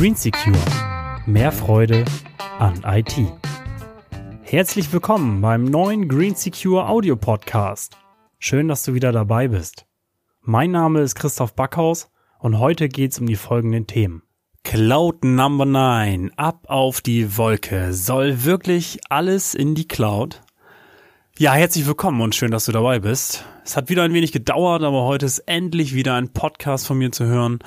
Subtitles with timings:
[0.00, 0.56] Green Secure.
[1.26, 2.06] Mehr Freude
[2.58, 3.16] an IT.
[4.40, 7.98] Herzlich willkommen beim neuen Green Secure Audio Podcast.
[8.38, 9.84] Schön, dass du wieder dabei bist.
[10.40, 14.22] Mein Name ist Christoph Backhaus und heute geht's um die folgenden Themen.
[14.62, 17.92] Cloud Number 9, ab auf die Wolke.
[17.92, 20.42] Soll wirklich alles in die Cloud?
[21.38, 23.44] Ja, herzlich willkommen und schön, dass du dabei bist.
[23.64, 27.10] Es hat wieder ein wenig gedauert, aber heute ist endlich wieder ein Podcast von mir
[27.10, 27.58] zu hören.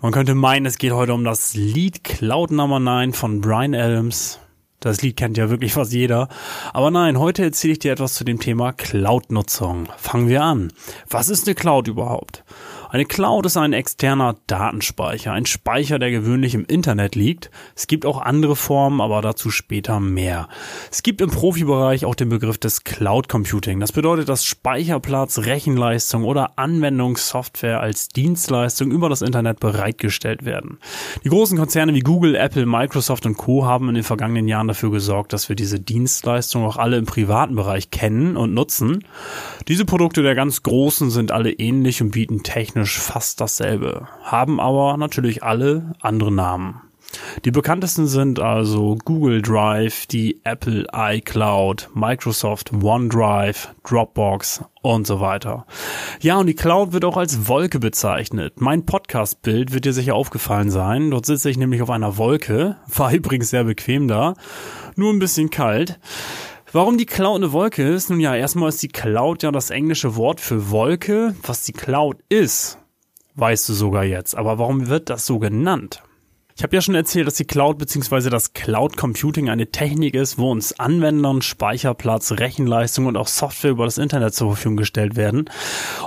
[0.00, 4.39] Man könnte meinen, es geht heute um das Lied Cloud Number 9 von Brian Adams.
[4.80, 6.28] Das Lied kennt ja wirklich fast jeder.
[6.72, 9.88] Aber nein, heute erzähle ich dir etwas zu dem Thema Cloud-Nutzung.
[9.98, 10.72] Fangen wir an.
[11.10, 12.44] Was ist eine Cloud überhaupt?
[12.92, 17.48] Eine Cloud ist ein externer Datenspeicher, ein Speicher, der gewöhnlich im Internet liegt.
[17.76, 20.48] Es gibt auch andere Formen, aber dazu später mehr.
[20.90, 23.78] Es gibt im Profibereich auch den Begriff des Cloud Computing.
[23.78, 30.80] Das bedeutet, dass Speicherplatz, Rechenleistung oder Anwendungssoftware als Dienstleistung über das Internet bereitgestellt werden.
[31.22, 33.66] Die großen Konzerne wie Google, Apple, Microsoft und Co.
[33.66, 37.56] haben in den vergangenen Jahren dafür gesorgt, dass wir diese Dienstleistung auch alle im privaten
[37.56, 39.04] Bereich kennen und nutzen.
[39.68, 44.96] Diese Produkte der ganz Großen sind alle ähnlich und bieten technisch fast dasselbe, haben aber
[44.96, 46.89] natürlich alle andere Namen.
[47.44, 55.66] Die bekanntesten sind also Google Drive, die Apple iCloud, Microsoft OneDrive, Dropbox und so weiter.
[56.20, 58.60] Ja, und die Cloud wird auch als Wolke bezeichnet.
[58.60, 61.10] Mein Podcast-Bild wird dir sicher aufgefallen sein.
[61.10, 62.76] Dort sitze ich nämlich auf einer Wolke.
[62.86, 64.34] War übrigens sehr bequem da.
[64.96, 65.98] Nur ein bisschen kalt.
[66.72, 68.10] Warum die Cloud eine Wolke ist?
[68.10, 71.34] Nun ja, erstmal ist die Cloud ja das englische Wort für Wolke.
[71.42, 72.78] Was die Cloud ist,
[73.34, 74.36] weißt du sogar jetzt.
[74.36, 76.02] Aber warum wird das so genannt?
[76.60, 78.28] Ich habe ja schon erzählt, dass die Cloud bzw.
[78.28, 83.86] das Cloud Computing eine Technik ist, wo uns Anwendern Speicherplatz, Rechenleistung und auch Software über
[83.86, 85.48] das Internet zur Verfügung gestellt werden.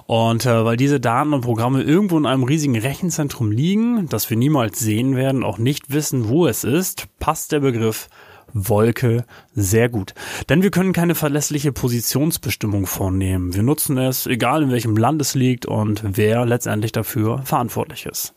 [0.06, 4.38] Und äh, weil diese Daten und Programme irgendwo in einem riesigen Rechenzentrum liegen, das wir
[4.38, 8.08] niemals sehen werden, auch nicht wissen, wo es ist, passt der Begriff
[8.54, 9.26] Wolke
[9.56, 10.14] sehr gut.
[10.50, 13.56] Denn wir können keine verlässliche Positionsbestimmung vornehmen.
[13.56, 18.36] Wir nutzen es, egal in welchem Land es liegt und wer letztendlich dafür verantwortlich ist.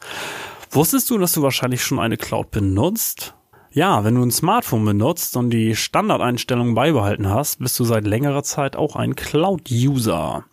[0.76, 3.34] Wusstest du, dass du wahrscheinlich schon eine Cloud benutzt?
[3.70, 8.42] Ja, wenn du ein Smartphone benutzt und die Standardeinstellungen beibehalten hast, bist du seit längerer
[8.42, 10.44] Zeit auch ein Cloud-User.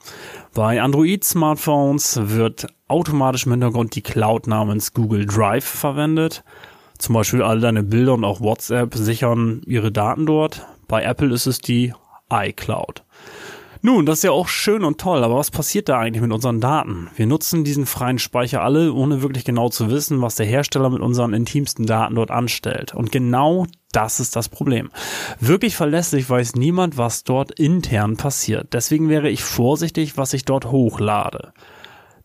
[0.54, 6.46] Bei Android-Smartphones wird automatisch im Hintergrund die Cloud namens Google Drive verwendet.
[7.00, 10.66] Zum Beispiel all deine Bilder und auch WhatsApp sichern ihre Daten dort.
[10.88, 11.94] Bei Apple ist es die
[12.32, 13.04] iCloud.
[13.86, 16.62] Nun, das ist ja auch schön und toll, aber was passiert da eigentlich mit unseren
[16.62, 17.10] Daten?
[17.18, 21.02] Wir nutzen diesen freien Speicher alle, ohne wirklich genau zu wissen, was der Hersteller mit
[21.02, 22.96] unseren intimsten Daten dort anstellt.
[22.96, 24.90] Und genau das ist das Problem.
[25.42, 28.72] Wirklich verlässlich weiß niemand, was dort intern passiert.
[28.72, 31.52] Deswegen wäre ich vorsichtig, was ich dort hochlade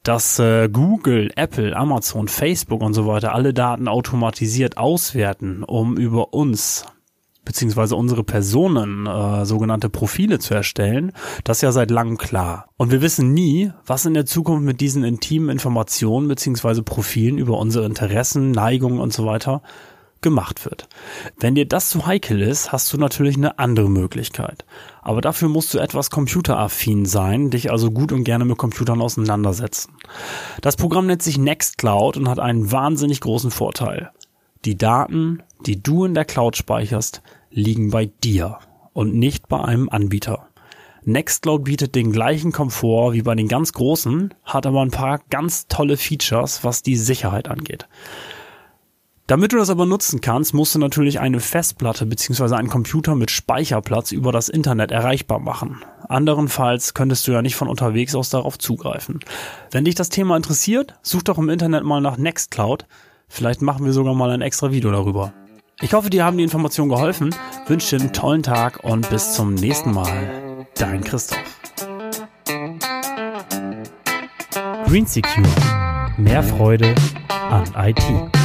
[0.04, 6.32] dass äh, Google, Apple, Amazon, Facebook und so weiter alle Daten automatisiert auswerten, um über
[6.32, 6.86] uns
[7.48, 11.12] beziehungsweise unsere Personen äh, sogenannte Profile zu erstellen,
[11.44, 12.69] das ist ja seit langem klar.
[12.76, 17.56] Und wir wissen nie, was in der Zukunft mit diesen intimen Informationen beziehungsweise Profilen über
[17.56, 19.62] unsere Interessen, Neigungen und so weiter
[20.20, 20.88] gemacht wird.
[21.38, 24.66] Wenn dir das zu heikel ist, hast du natürlich eine andere Möglichkeit.
[25.00, 29.94] Aber dafür musst du etwas computeraffin sein, dich also gut und gerne mit Computern auseinandersetzen.
[30.60, 34.10] Das Programm nennt sich Nextcloud und hat einen wahnsinnig großen Vorteil.
[34.64, 38.59] Die Daten, die du in der Cloud speicherst, liegen bei dir
[38.92, 40.48] und nicht bei einem Anbieter.
[41.04, 45.66] Nextcloud bietet den gleichen Komfort wie bei den ganz großen, hat aber ein paar ganz
[45.66, 47.88] tolle Features, was die Sicherheit angeht.
[49.28, 52.54] Damit du das aber nutzen kannst, musst du natürlich eine Festplatte bzw.
[52.54, 55.82] einen Computer mit Speicherplatz über das Internet erreichbar machen.
[56.08, 59.20] Anderenfalls könntest du ja nicht von unterwegs aus darauf zugreifen.
[59.70, 62.87] Wenn dich das Thema interessiert, such doch im Internet mal nach Nextcloud.
[63.28, 65.34] Vielleicht machen wir sogar mal ein extra Video darüber.
[65.81, 67.33] Ich hoffe, dir haben die Informationen geholfen,
[67.69, 70.67] wünsche dir einen tollen Tag und bis zum nächsten Mal.
[70.75, 71.38] Dein Christoph.
[74.87, 75.47] Green Secure.
[76.17, 76.97] Mehr Freude
[77.29, 78.38] an IT.